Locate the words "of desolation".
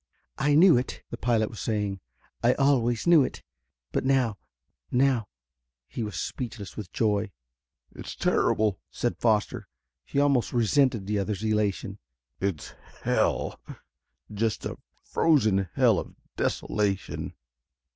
15.99-17.35